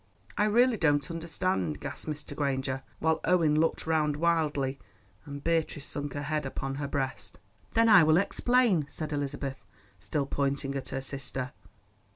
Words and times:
_""I 0.35 0.45
really 0.45 0.77
don't 0.77 1.11
understand," 1.11 1.79
gasped 1.79 2.09
Mr. 2.09 2.35
Granger, 2.35 2.81
while 2.97 3.19
Owen 3.23 3.59
looked 3.59 3.85
round 3.85 4.15
wildly, 4.17 4.79
and 5.27 5.43
Beatrice 5.43 5.85
sunk 5.85 6.15
her 6.15 6.23
head 6.23 6.43
upon 6.43 6.73
her 6.81 6.87
breast. 6.87 7.37
"Then 7.75 7.87
I 7.87 8.01
will 8.01 8.17
explain," 8.17 8.87
said 8.89 9.13
Elizabeth, 9.13 9.63
still 9.99 10.25
pointing 10.25 10.73
at 10.73 10.89
her 10.89 11.01
sister. 11.01 11.51